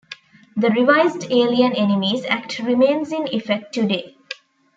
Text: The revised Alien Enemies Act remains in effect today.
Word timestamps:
The 0.57 0.69
revised 0.71 1.27
Alien 1.31 1.73
Enemies 1.75 2.25
Act 2.25 2.57
remains 2.57 3.11
in 3.11 3.27
effect 3.31 3.71
today. 3.71 4.15